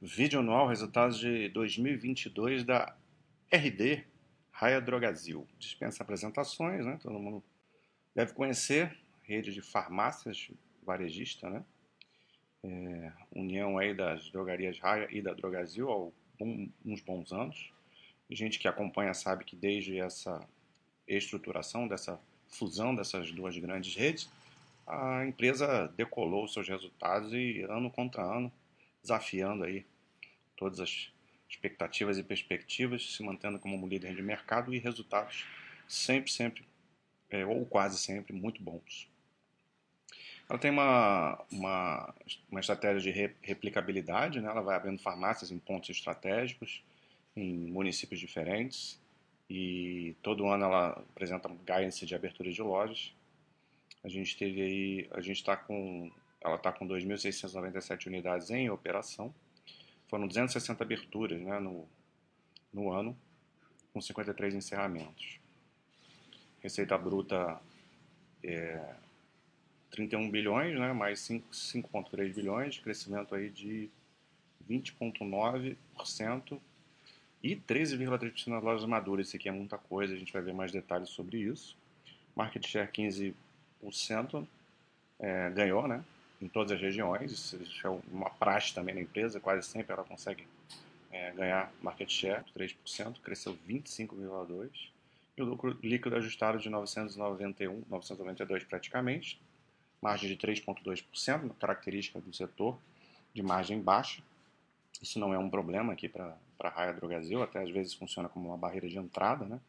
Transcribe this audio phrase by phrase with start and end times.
[0.00, 2.96] Vídeo anual, resultados de 2022 da
[3.52, 4.04] RD
[4.52, 5.44] Raia Drogazil.
[5.58, 7.00] Dispensa apresentações, né?
[7.02, 7.42] Todo mundo
[8.14, 8.96] deve conhecer.
[9.24, 10.52] Rede de farmácias
[10.84, 11.64] varejista, né?
[12.62, 16.44] É, união aí das drogarias Raia e da Drogazil há
[16.84, 17.72] uns bons anos.
[18.30, 20.40] E gente que acompanha sabe que desde essa
[21.08, 24.30] estruturação, dessa fusão dessas duas grandes redes,
[24.86, 28.52] a empresa decolou seus resultados e ano contra ano
[29.02, 29.86] desafiando aí
[30.56, 31.10] todas as
[31.48, 35.46] expectativas e perspectivas, se mantendo como um líder de mercado e resultados
[35.88, 36.64] sempre, sempre,
[37.30, 39.08] é, ou quase sempre, muito bons.
[40.48, 42.14] Ela tem uma, uma,
[42.50, 44.48] uma estratégia de re, replicabilidade, né?
[44.48, 46.82] ela vai abrindo farmácias em pontos estratégicos,
[47.36, 48.98] em municípios diferentes,
[49.48, 53.14] e todo ano ela apresenta guidance de abertura de lojas.
[54.02, 56.10] A gente teve aí, a gente está com
[56.40, 59.34] ela está com 2.697 unidades em operação.
[60.08, 61.86] Foram 260 aberturas né, no,
[62.72, 63.16] no ano,
[63.92, 65.38] com 53 encerramentos.
[66.60, 67.60] Receita bruta
[68.42, 68.94] é
[69.90, 73.90] 31 bilhões, né, mais 5,3 bilhões, crescimento aí de
[74.68, 76.60] 20,9%
[77.42, 79.28] e 13,3% nas lojas maduras.
[79.28, 81.76] Isso aqui é muita coisa, a gente vai ver mais detalhes sobre isso.
[82.34, 84.46] Market share 15%
[85.18, 86.04] é, ganhou, né?
[86.40, 90.46] Em todas as regiões, isso é uma praxe também na empresa, quase sempre ela consegue
[91.10, 94.70] é, ganhar market share, 3%, cresceu 25,2%,
[95.36, 99.40] e o lucro líquido ajustado de 991, 992 praticamente,
[100.00, 102.78] margem de 3,2%, característica do setor
[103.34, 104.22] de margem baixa.
[105.00, 108.48] Isso não é um problema aqui para a Raia Drogazil, até às vezes funciona como
[108.48, 109.60] uma barreira de entrada, né?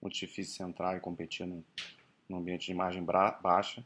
[0.00, 1.62] muito difícil entrar e competir num,
[2.28, 3.84] num ambiente de margem baixa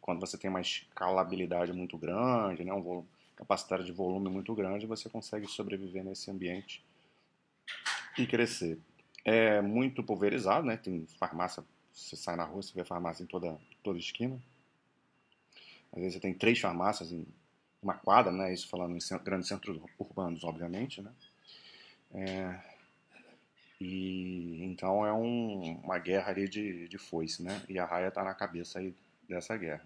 [0.00, 2.72] quando você tem uma escalabilidade muito grande, né,
[3.36, 6.84] capacidade de volume muito grande, você consegue sobreviver nesse ambiente
[8.18, 8.78] e crescer.
[9.24, 13.58] É muito pulverizado, né, tem farmácia, você sai na rua, você vê farmácia em toda,
[13.82, 14.40] toda esquina.
[15.92, 17.26] Às vezes você tem três farmácias em
[17.82, 21.12] uma quadra, né, isso falando em grandes centros urbanos, obviamente, né.
[22.12, 22.73] É,
[23.84, 27.62] e então é um, uma guerra ali de, de foice, né?
[27.68, 28.94] E a raia está na cabeça aí
[29.28, 29.84] dessa guerra.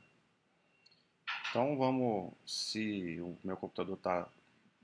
[1.50, 4.28] Então vamos, se o meu computador está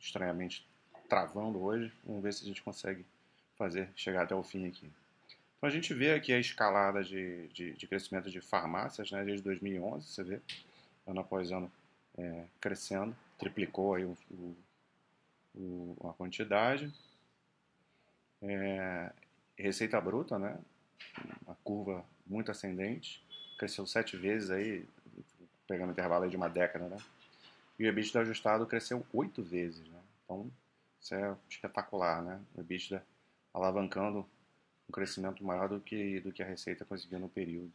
[0.01, 0.67] estranhamente
[1.09, 3.07] travando hoje, vamos ver se a gente consegue
[3.57, 4.91] fazer chegar até o fim aqui.
[5.57, 9.45] Então a gente vê aqui a escalada de, de, de crescimento de farmácias, né, desde
[9.45, 10.41] 2011, você vê,
[11.07, 11.71] ano após ano
[12.19, 14.57] é, crescendo, triplicou aí o, o,
[15.55, 16.93] o, a quantidade.
[18.47, 19.11] É,
[19.57, 20.59] receita bruta, né?
[21.47, 23.25] Uma curva muito ascendente,
[23.59, 24.87] cresceu sete vezes aí,
[25.67, 26.99] pegando intervalo de uma década, né?
[27.79, 30.01] E o EBITDA ajustado cresceu oito vezes, né?
[30.25, 30.51] Então,
[31.01, 32.41] isso é espetacular, né?
[32.55, 33.05] O EBITDA
[33.53, 34.27] alavancando
[34.89, 37.73] um crescimento maior do que, do que a receita conseguiu no período.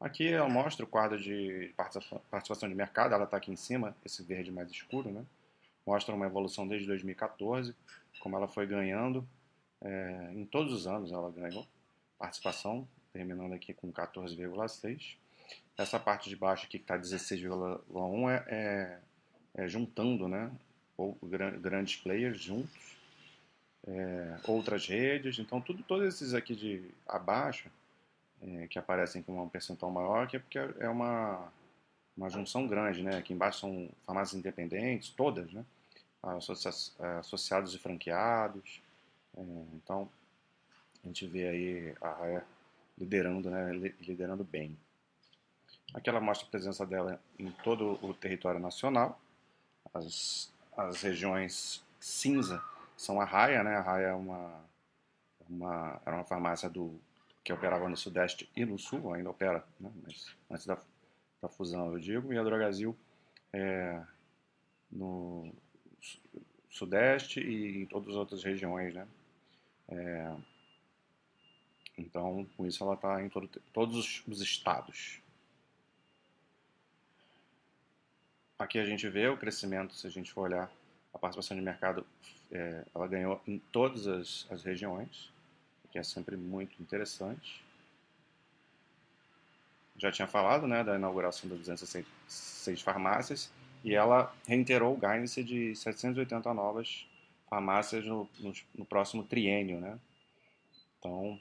[0.00, 4.22] Aqui eu mostro o quadro de participação de mercado, ela está aqui em cima, esse
[4.22, 5.24] verde mais escuro, né?
[5.86, 7.74] Mostra uma evolução desde 2014,
[8.20, 9.26] como ela foi ganhando.
[9.80, 11.66] É, em todos os anos ela ganhou
[12.18, 15.16] participação, terminando aqui com 14,6.
[15.76, 18.98] Essa parte de baixo aqui que está 16,1 é, é,
[19.54, 20.50] é, juntando, né?
[20.96, 22.96] Ou, grandes players juntos,
[23.86, 25.38] é, outras redes.
[25.38, 27.68] Então, tudo, todos esses aqui de abaixo,
[28.42, 31.50] é, que aparecem com um percentual maior, que é porque é uma,
[32.16, 33.16] uma junção grande, né?
[33.16, 35.64] Aqui embaixo são farmácias independentes, todas, né?
[37.18, 38.80] associados e franqueados.
[39.36, 39.40] É,
[39.74, 40.08] então,
[41.02, 42.44] a gente vê aí a Raia
[42.96, 44.76] liderando, né, liderando bem.
[45.92, 49.20] Aqui ela mostra a presença dela em todo o território nacional.
[49.92, 52.62] As, as regiões cinza
[52.96, 53.76] são a Raia, né?
[53.76, 54.64] A Raia é uma,
[55.48, 56.98] uma, era uma farmácia do,
[57.42, 59.90] que operava no Sudeste e no Sul, ainda opera, né?
[60.02, 60.78] mas antes da,
[61.42, 62.96] da fusão eu digo, e a Drogazil
[63.52, 64.00] é,
[64.90, 65.52] no,
[66.72, 69.06] Sudeste e em todas as outras regiões, né?
[69.88, 70.34] É,
[71.98, 75.20] então, com isso, ela está em todo, todos os estados.
[78.58, 80.72] Aqui a gente vê o crescimento, se a gente for olhar
[81.12, 82.06] a participação de mercado,
[82.50, 85.30] é, ela ganhou em todas as, as regiões,
[85.84, 87.62] o que é sempre muito interessante.
[89.96, 93.50] Já tinha falado né, da inauguração das 206 farmácias,
[93.84, 97.06] e ela reiterou o guidance de 780 novas
[97.48, 99.98] farmácias no, no, no próximo triênio, né?
[100.98, 101.38] Então,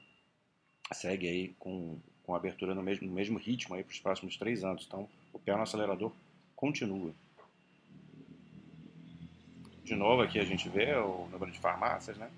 [0.91, 4.63] segue aí com, com abertura no mesmo, no mesmo ritmo aí para os próximos três
[4.63, 4.85] anos.
[4.87, 6.11] Então, o pé no acelerador
[6.55, 7.13] continua.
[9.83, 12.29] de novo aqui a gente vê o número de farmácias, né?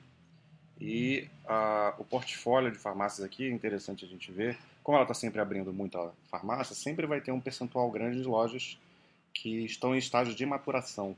[0.80, 4.58] E uh, o portfólio de farmácias aqui é interessante a gente ver.
[4.84, 8.78] Como ela está sempre abrindo muita farmácia, sempre vai ter um percentual grande de lojas
[9.34, 11.16] que estão em estágio de maturação.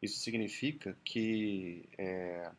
[0.00, 2.50] Isso significa que é,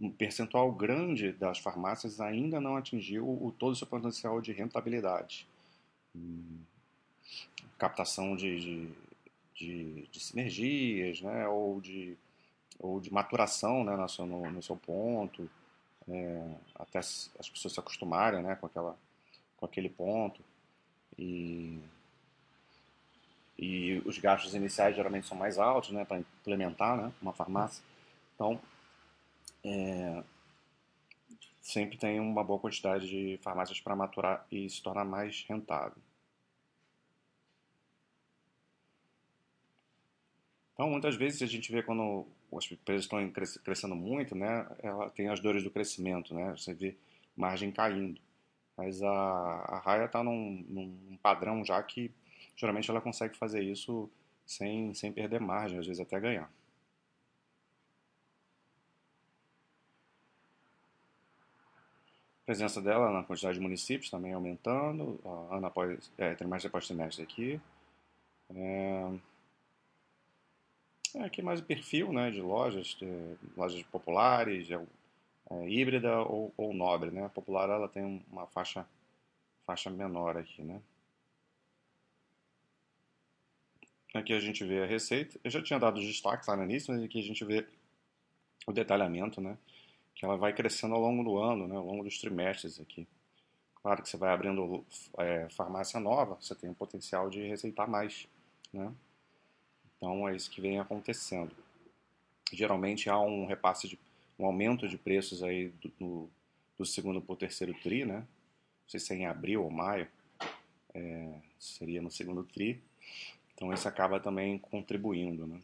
[0.00, 5.46] um percentual grande das farmácias ainda não atingiu o, todo o seu potencial de rentabilidade.
[6.14, 6.58] Hum,
[7.78, 8.88] captação de, de,
[9.54, 12.16] de, de, sinergias, né, ou de
[12.78, 15.48] ou de maturação né, no, seu, no, no seu ponto,
[16.08, 18.96] é, até as, as, pessoas se acostumarem né, com, aquela,
[19.62, 20.42] com aquele ponto.
[21.16, 21.78] E,
[23.56, 27.84] e os gastos iniciais geralmente são mais altos né, para implementar né, uma farmácia.
[28.34, 28.60] Então,
[29.62, 30.24] é,
[31.60, 36.02] sempre tem uma boa quantidade de farmácias para maturar e se tornar mais rentável.
[40.72, 42.26] Então, muitas vezes a gente vê quando
[42.56, 43.30] as empresas estão
[43.62, 46.96] crescendo muito, né, ela tem as dores do crescimento, né, você vê
[47.36, 48.20] margem caindo.
[48.76, 52.10] Mas a, a Raia está num, num, padrão já que
[52.56, 54.10] geralmente ela consegue fazer isso
[54.46, 56.50] sem, sem perder margem, às vezes até ganhar.
[62.42, 65.20] A presença dela na quantidade de municípios também aumentando,
[65.50, 67.60] ano após, é, trimestre após trimestre aqui.
[68.54, 69.12] É,
[71.14, 74.80] é, aqui mais o perfil né, de lojas, de, lojas populares, é,
[75.52, 77.10] é, híbrida ou, ou, nobre.
[77.10, 77.24] Né?
[77.24, 78.86] A popular ela tem uma faixa,
[79.66, 80.62] faixa menor aqui.
[80.62, 80.80] Né?
[84.14, 85.38] Aqui a gente vê a receita.
[85.44, 87.66] Eu já tinha dado os destaques lá no início, mas aqui a gente vê
[88.66, 89.56] o detalhamento, né?
[90.14, 91.76] Que ela vai crescendo ao longo do ano, né?
[91.76, 93.06] Ao longo dos trimestres aqui.
[93.82, 94.84] Claro que você vai abrindo
[95.18, 98.28] é, farmácia nova, você tem o potencial de receitar mais,
[98.72, 98.92] né?
[99.96, 101.54] Então é isso que vem acontecendo.
[102.52, 103.98] Geralmente há um repasse de
[104.38, 106.30] um aumento de preços aí do, do,
[106.78, 108.18] do segundo para o terceiro tri, né?
[108.18, 110.08] Não sei se é em abril ou maio,
[110.94, 112.82] é, seria no segundo tri.
[113.54, 115.60] Então isso acaba também contribuindo, né?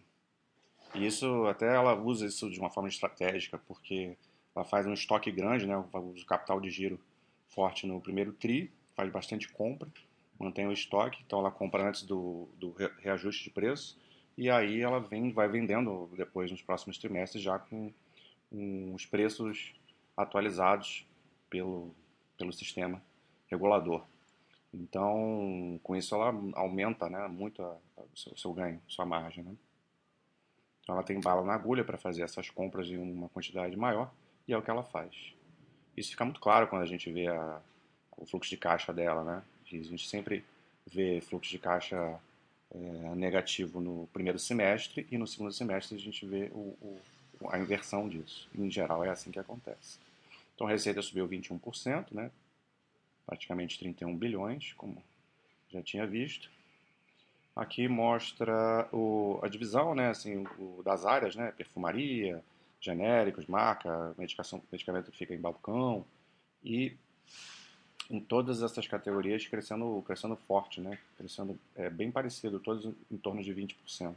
[0.95, 4.17] E isso até ela usa isso de uma forma estratégica, porque
[4.55, 5.77] ela faz um estoque grande, né?
[5.77, 6.99] O capital de giro
[7.49, 9.89] forte no primeiro tri, faz bastante compra,
[10.39, 13.99] mantém o estoque, então ela compra antes do, do reajuste de preço
[14.37, 17.93] e aí ela vem, vai vendendo depois nos próximos trimestres já com,
[18.51, 19.75] os preços
[20.17, 21.07] atualizados
[21.49, 21.95] pelo,
[22.37, 23.03] pelo sistema
[23.49, 24.05] regulador.
[24.73, 29.45] Então, com isso ela aumenta né, muito a, a, o seu, seu, ganho, sua margem.
[29.45, 29.55] Né?
[30.83, 34.13] Então ela tem bala na agulha para fazer essas compras em uma quantidade maior
[34.47, 35.35] e é o que ela faz.
[35.97, 37.61] Isso fica muito claro quando a gente vê a,
[38.17, 39.43] o fluxo de caixa dela, né?
[39.65, 40.45] A gente sempre
[40.87, 42.19] vê fluxo de caixa
[42.71, 42.79] é,
[43.15, 47.01] negativo no primeiro semestre e no segundo semestre a gente vê o, o,
[47.49, 48.49] a inversão disso.
[48.55, 49.99] Em geral é assim que acontece.
[50.55, 52.31] Então a receita subiu 21%, né?
[53.29, 55.03] praticamente 31 bilhões, como
[55.71, 56.51] já tinha visto.
[57.55, 62.43] Aqui mostra o, a divisão né, assim, o, das áreas, né, perfumaria,
[62.81, 66.07] genéricos, marca, medicação, medicamento que fica em balcão
[66.65, 66.97] e
[68.09, 70.99] em todas essas categorias crescendo, crescendo forte, né?
[71.19, 74.15] Crescendo é, bem parecido, todos em torno de 20%.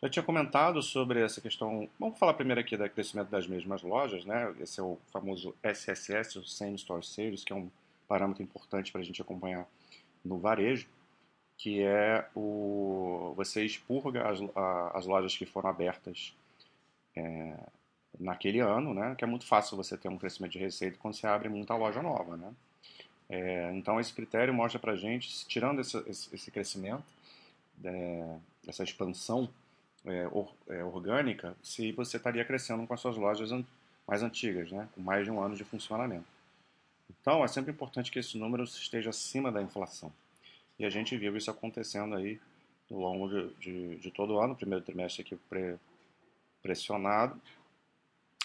[0.00, 1.88] Eu tinha comentado sobre essa questão.
[1.98, 4.54] Vamos falar primeiro aqui do crescimento das mesmas lojas, né?
[4.60, 7.70] Esse é o famoso SSS, o Same Store Sales, que é um
[8.06, 9.66] parâmetro importante para a gente acompanhar
[10.22, 10.86] no varejo,
[11.56, 14.38] que é o você expurga as,
[14.94, 16.34] as lojas que foram abertas
[17.16, 17.56] é,
[18.20, 19.14] naquele ano, né?
[19.16, 22.02] Que é muito fácil você ter um crescimento de receita quando você abre muita loja
[22.02, 22.52] nova, né?
[23.30, 27.04] É, então esse critério mostra para gente, tirando esse, esse, esse crescimento,
[27.82, 28.36] é,
[28.66, 29.48] essa expansão
[30.06, 33.64] é, or, é, orgânica, se você estaria crescendo com as suas lojas an
[34.06, 34.88] mais antigas, né?
[34.94, 36.26] Com mais de um ano de funcionamento.
[37.10, 40.12] Então é sempre importante que esse número esteja acima da inflação.
[40.78, 42.40] E a gente viu isso acontecendo aí
[42.88, 45.76] ao longo de, de, de todo o ano, primeiro trimestre aqui pre,
[46.62, 47.40] pressionado,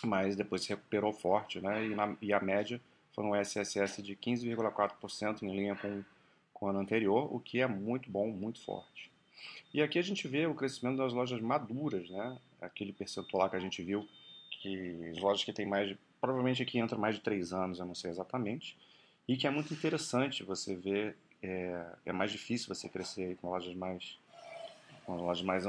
[0.03, 1.85] mas depois se recuperou forte, né?
[1.85, 2.81] E, na, e a média
[3.13, 6.03] foi um SSS de 15,4% em linha com,
[6.53, 9.10] com o ano anterior, o que é muito bom, muito forte.
[9.73, 12.37] E aqui a gente vê o crescimento das lojas maduras, né?
[12.61, 14.07] Aquele percentual que a gente viu,
[14.49, 17.85] que as lojas que tem mais de, provavelmente aqui entra mais de 3 anos, eu
[17.85, 18.77] não sei exatamente,
[19.27, 23.73] e que é muito interessante você ver, é, é mais difícil você crescer com lojas
[23.73, 24.17] mais,
[25.05, 25.65] com lojas mais,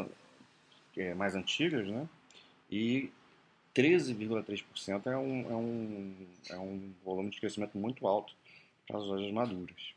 [0.97, 2.09] é, mais antigas, né?
[2.71, 3.11] E
[3.75, 8.35] 13,3% é um, é, um, é um volume de crescimento muito alto
[8.87, 9.95] para as lojas maduras.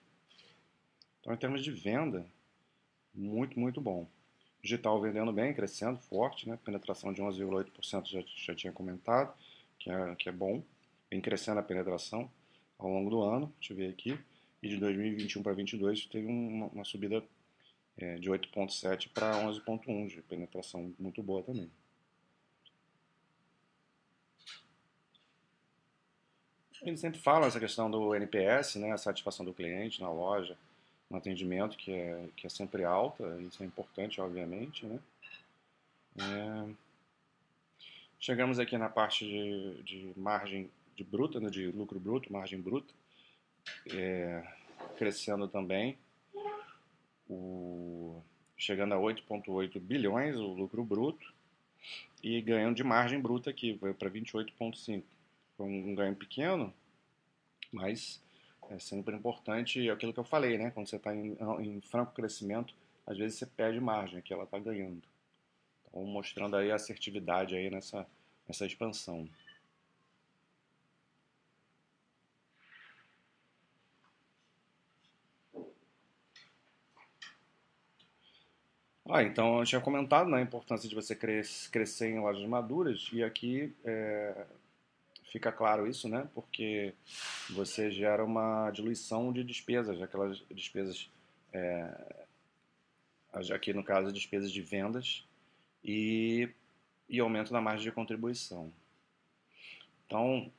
[1.19, 2.25] Então, em termos de venda,
[3.15, 4.07] muito, muito bom.
[4.61, 6.57] Digital vendendo bem, crescendo forte, né?
[6.63, 9.33] penetração de 11,8% já, já tinha comentado,
[9.79, 10.63] que é, que é bom.
[11.09, 12.29] Vem crescendo a penetração
[12.77, 14.19] ao longo do ano, deixa eu ver aqui.
[14.61, 17.23] E de 2021 para 2022 teve uma, uma subida
[17.97, 21.69] é, de 8,7 para 11,1 de penetração muito boa também.
[26.81, 30.57] Ele sempre fala essa questão do NPS, né, a satisfação do cliente na loja,
[31.15, 34.85] no atendimento, que é, que é sempre alta, isso é importante, obviamente.
[34.85, 34.99] Né?
[36.17, 36.73] É...
[38.19, 42.93] Chegamos aqui na parte de, de margem de bruta, né, de lucro bruto, margem bruta,
[43.91, 44.43] é,
[44.97, 45.97] crescendo também,
[47.29, 48.21] o,
[48.57, 51.33] chegando a 8,8 bilhões o lucro bruto,
[52.23, 55.03] e ganhando de margem bruta aqui, veio para 28,5.
[55.57, 56.73] Foi um ganho pequeno,
[57.71, 58.21] mas
[58.69, 60.71] é sempre importante, é aquilo que eu falei, né?
[60.71, 62.73] Quando você está em, em, franco crescimento,
[63.05, 65.01] às vezes você perde margem, aqui ela está ganhando.
[65.89, 68.05] Então, mostrando aí a assertividade aí nessa,
[68.47, 69.27] nessa expansão.
[79.07, 83.23] Ah, então eu tinha comentado né, a importância de você crescer em lojas maduras e
[83.23, 84.45] aqui é,
[85.35, 86.29] fica claro isso, né?
[86.33, 86.93] Porque
[87.49, 91.09] você gera uma diluição de despesas, aquelas despesas,
[91.51, 92.25] é,
[93.53, 95.25] aqui no caso, despesas de vendas
[95.83, 96.47] e,
[97.09, 98.71] e aumento na margem de contribuição.
[100.07, 100.49] Então,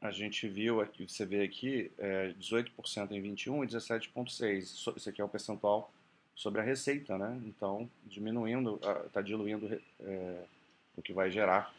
[0.00, 4.96] a gente viu aqui, você vê aqui, é, 18% em 21 e 17,6%.
[4.96, 5.92] Isso aqui é o percentual
[6.34, 7.40] sobre a receita, né?
[7.46, 10.42] Então, diminuindo, está diluindo é,
[10.96, 11.72] o que vai gerar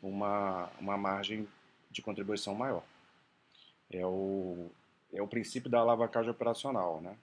[0.00, 1.48] uma, uma margem
[1.90, 2.84] de contribuição maior.
[3.90, 4.70] É o,
[5.12, 7.00] é o princípio da alavancagem operacional.
[7.00, 7.16] Né?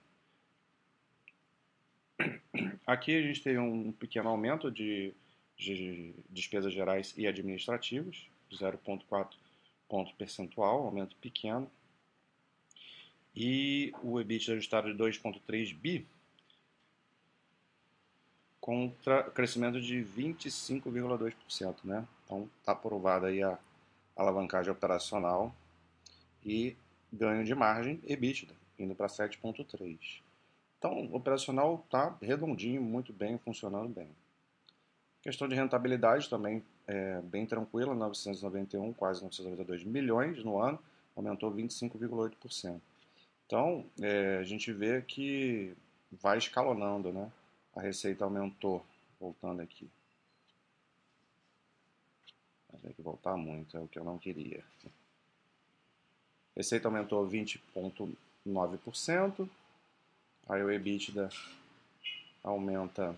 [2.86, 5.12] Aqui a gente tem um pequeno aumento de,
[5.56, 9.28] de despesas gerais e administrativas, de 0,4
[9.88, 11.70] ponto percentual, aumento pequeno.
[13.34, 16.06] E o EBIT ajustado de 2,3 bi,
[18.60, 22.06] contra crescimento de 25,2%, né?
[22.24, 23.58] Então está aprovada aí a
[24.16, 25.54] alavancagem operacional
[26.44, 26.76] e
[27.12, 29.98] ganho de margem EBITDA, indo para 7,3.
[30.78, 34.08] Então, operacional está redondinho, muito bem, funcionando bem.
[35.22, 40.78] Questão de rentabilidade também é bem tranquila, 991, quase 992 milhões no ano,
[41.16, 42.80] aumentou 25,8%.
[43.46, 45.74] Então, é, a gente vê que
[46.12, 47.30] vai escalonando, né?
[47.74, 48.84] A receita aumentou,
[49.20, 49.88] voltando aqui.
[52.82, 54.62] Tem que voltar muito, é o que eu não queria.
[56.56, 59.48] Receita aumentou 20,9%.
[60.48, 61.28] Aí o EBITDA
[62.42, 63.14] aumenta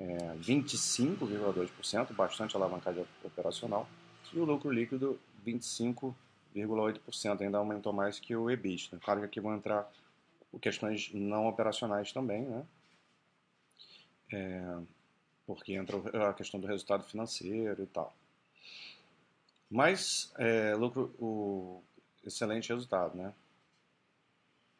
[0.00, 3.88] é, 25,2%, bastante alavancagem operacional.
[4.32, 8.98] E o lucro líquido 25,8%, ainda aumentou mais que o EBITDA.
[8.98, 9.88] Claro que aqui vão entrar
[10.60, 12.64] questões não operacionais também, né?
[14.32, 14.78] É,
[15.46, 15.96] porque entra
[16.28, 18.14] a questão do resultado financeiro e tal.
[19.70, 21.82] Mas, é, lucro, o
[22.24, 23.34] excelente resultado, né?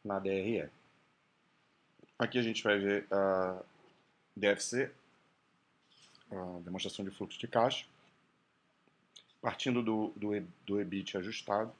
[0.04, 0.68] Na DRE.
[2.18, 3.62] Aqui a gente vai ver a
[4.36, 4.90] DFC,
[6.30, 7.86] a demonstração de fluxo de caixa,
[9.40, 10.30] partindo do, do,
[10.64, 11.72] do EBIT ajustado.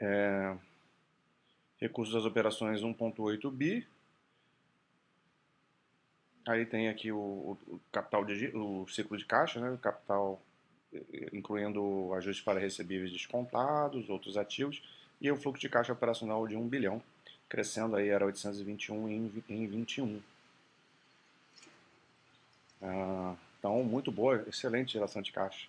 [0.00, 0.56] É,
[1.78, 3.86] recursos das operações 1.8 bi,
[6.46, 9.70] Aí tem aqui o, o capital de, o ciclo de caixa, né?
[9.70, 10.40] O capital
[11.32, 14.82] incluindo ajustes para recebíveis descontados, outros ativos,
[15.20, 17.02] e o fluxo de caixa operacional de 1 bilhão,
[17.48, 20.22] crescendo aí era 821 em, em 21.
[22.82, 25.68] Ah, então, muito boa, excelente geração de caixa.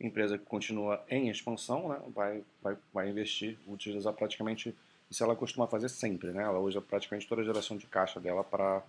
[0.00, 2.00] Empresa que continua em expansão, né?
[2.08, 4.74] vai, vai, vai investir, utilizar praticamente
[5.12, 6.42] isso ela costuma fazer sempre, né?
[6.42, 8.82] Ela usa praticamente toda a geração de caixa dela para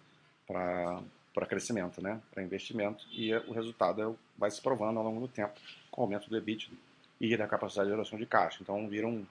[1.50, 2.22] crescimento, né?
[2.32, 5.54] Para investimento e o resultado é, vai se provando ao longo do tempo
[5.92, 6.72] com o aumento do EBIT
[7.20, 8.60] e da capacidade de geração de caixa.
[8.62, 9.26] Então vira um,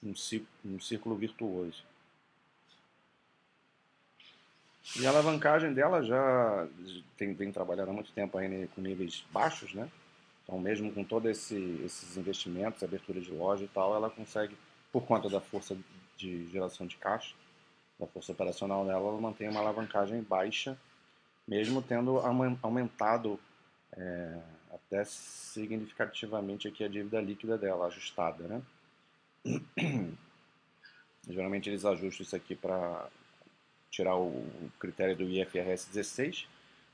[0.00, 0.14] um,
[0.64, 1.82] um círculo virtuoso.
[4.94, 6.68] E a alavancagem dela já
[7.16, 9.90] tem, vem trabalhando há muito tempo aí com níveis baixos, né?
[10.44, 14.56] Então, mesmo com todos esse, esses investimentos, abertura de loja e tal, ela consegue,
[14.92, 15.76] por conta da força
[16.16, 17.34] de geração de caixa,
[17.98, 20.76] da força operacional dela, ela mantém uma alavancagem baixa,
[21.46, 22.18] mesmo tendo
[22.62, 23.38] aumentado
[23.92, 24.38] é,
[24.72, 28.44] até significativamente aqui a dívida líquida dela, ajustada.
[28.44, 28.62] Né?
[31.28, 33.08] Geralmente eles ajustam isso aqui para
[33.90, 34.44] tirar o
[34.78, 36.46] critério do IFRS 16,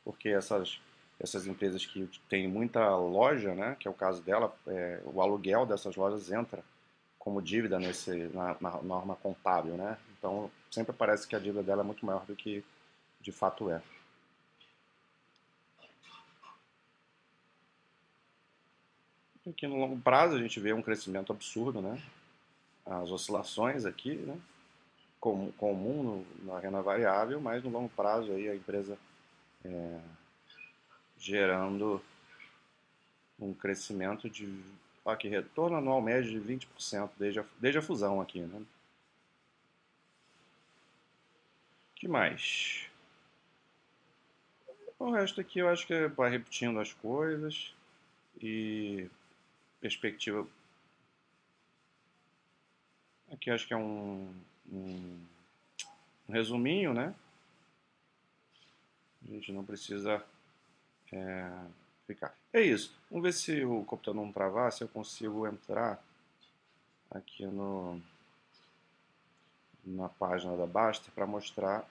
[0.05, 0.81] porque essas,
[1.19, 5.67] essas empresas que têm muita loja, né, que é o caso dela, é, o aluguel
[5.67, 6.63] dessas lojas entra
[7.23, 9.97] como dívida nesse, na, na, norma contábil, né?
[10.19, 12.65] Então sempre parece que a dívida dela é muito maior do que
[13.21, 13.81] de fato é.
[19.49, 22.03] Aqui no longo prazo a gente vê um crescimento absurdo, né?
[22.85, 24.37] As oscilações aqui, né?
[25.21, 28.99] comum na renda variável, mas no longo prazo aí a empresa
[29.65, 30.01] é,
[31.17, 32.03] gerando
[33.39, 34.61] um crescimento de
[35.05, 38.41] aqui, retorno anual médio de 20% desde a, desde a fusão aqui.
[38.41, 38.63] Né?
[41.97, 42.89] que mais?
[44.99, 47.73] O resto aqui eu acho que é vai repetindo as coisas
[48.41, 49.09] e
[49.81, 50.47] perspectiva.
[53.31, 54.35] Aqui acho que é um
[54.73, 55.21] um,
[56.29, 57.15] um resuminho, né?
[59.25, 60.25] A gente não precisa
[61.13, 61.53] é,
[62.53, 62.95] É isso.
[63.11, 66.03] Vamos ver se o computador não travar, se eu consigo entrar
[67.11, 68.01] aqui no,
[69.85, 71.87] na página da Basta para mostrar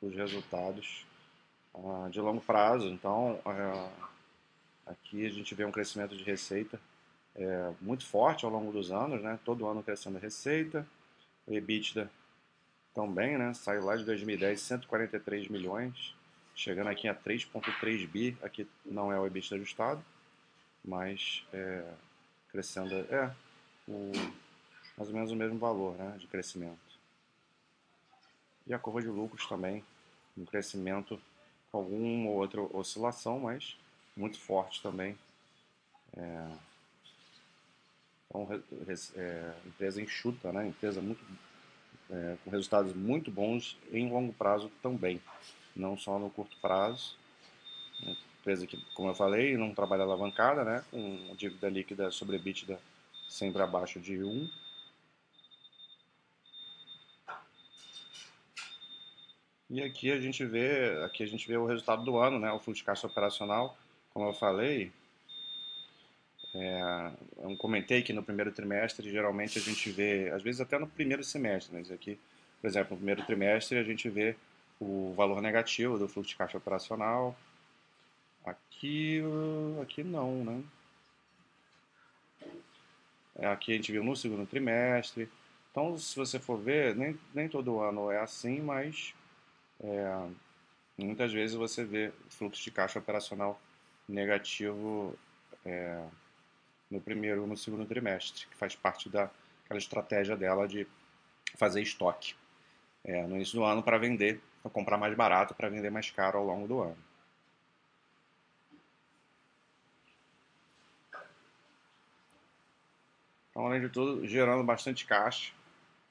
[0.00, 1.06] os resultados
[1.72, 2.88] uh, de longo prazo.
[2.88, 4.10] Então, uh,
[4.86, 6.80] aqui a gente vê um crescimento de receita
[7.34, 9.38] é, muito forte ao longo dos anos, né?
[9.44, 10.86] todo ano crescendo a receita,
[11.46, 12.10] o EBITDA
[12.94, 13.52] também, né?
[13.54, 16.14] Saiu lá de 2010, 143 milhões,
[16.54, 18.36] chegando aqui a 3,3 bi.
[18.42, 20.04] Aqui não é o EBITDA ajustado,
[20.84, 21.84] mas é,
[22.50, 23.34] crescendo, é
[23.88, 24.12] o,
[24.96, 26.78] mais ou menos o mesmo valor né, de crescimento.
[28.66, 29.84] E a curva de lucros também,
[30.36, 31.20] um crescimento
[31.70, 33.76] com alguma ou outra oscilação, mas
[34.16, 35.18] muito forte também.
[36.16, 36.50] É,
[38.28, 38.48] então,
[39.16, 40.66] é, empresa enxuta, né?
[40.66, 41.24] Empresa muito
[42.10, 45.20] é, com resultados muito bons em longo prazo também,
[45.74, 47.16] não só no curto prazo.
[48.40, 50.84] Empresa que, como eu falei, não trabalha alavancada, né?
[50.90, 52.78] com dívida líquida sobre EBITDA
[53.28, 54.50] sempre abaixo de 1.
[59.70, 62.52] E aqui a gente vê, aqui a gente vê o resultado do ano, né?
[62.52, 63.76] o fluxo de caixa operacional,
[64.12, 64.92] como eu falei,
[66.54, 70.86] é, eu comentei que no primeiro trimestre, geralmente a gente vê, às vezes até no
[70.86, 72.16] primeiro semestre, mas aqui,
[72.60, 74.36] por exemplo, no primeiro trimestre a gente vê
[74.80, 77.36] o valor negativo do fluxo de caixa operacional.
[78.44, 79.22] Aqui,
[79.82, 80.62] aqui não, né?
[83.36, 85.28] É, aqui a gente viu no segundo trimestre.
[85.70, 89.14] Então, se você for ver, nem, nem todo ano é assim, mas
[89.80, 90.28] é,
[90.96, 93.60] muitas vezes você vê fluxo de caixa operacional
[94.08, 95.18] negativo
[95.64, 96.04] é,
[96.90, 100.86] no primeiro ou no segundo trimestre, que faz parte daquela estratégia dela de
[101.56, 102.34] fazer estoque
[103.04, 106.38] é, no início do ano para vender, para comprar mais barato, para vender mais caro
[106.38, 106.96] ao longo do ano.
[113.50, 115.52] Então, além de tudo, gerando bastante caixa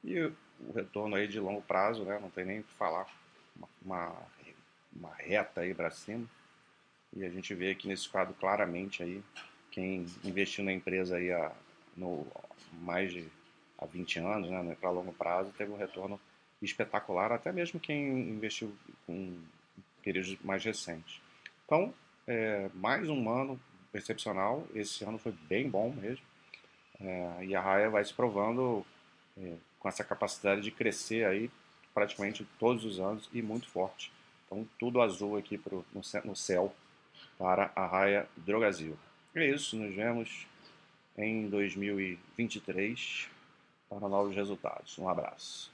[0.03, 0.35] e o
[0.73, 2.19] retorno aí de longo prazo, né?
[2.21, 3.07] não tem nem o que falar,
[3.55, 4.15] uma, uma,
[4.95, 6.29] uma reta aí para cima.
[7.11, 9.23] E a gente vê aqui nesse quadro claramente aí
[9.71, 11.51] quem investiu na empresa aí há
[11.97, 12.27] no,
[12.71, 13.27] mais de
[13.79, 16.19] há 20 anos, né, para longo prazo, teve um retorno
[16.65, 18.73] espetacular, até mesmo quem investiu
[19.05, 19.37] com
[20.03, 21.21] períodos mais recentes.
[21.65, 21.93] Então,
[22.27, 23.59] é, mais um ano
[23.93, 26.25] excepcional, esse ano foi bem bom mesmo,
[26.99, 28.85] é, e a Raia vai se provando
[29.37, 31.49] é, com essa capacidade de crescer aí
[31.93, 34.11] praticamente todos os anos e muito forte.
[34.45, 36.73] Então, tudo azul aqui pro, no, no céu
[37.37, 38.97] para a Raia Drogazil.
[39.35, 40.47] É isso, nos vemos
[41.17, 43.29] em 2023
[43.89, 44.97] para novos resultados.
[44.97, 45.72] Um abraço.